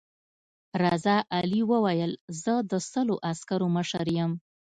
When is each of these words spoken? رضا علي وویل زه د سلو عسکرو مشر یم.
رضا 0.81 1.17
علي 1.37 1.61
وویل 1.71 2.11
زه 2.41 2.53
د 2.71 2.73
سلو 2.91 3.15
عسکرو 3.29 3.67
مشر 3.77 4.05
یم. 4.17 4.31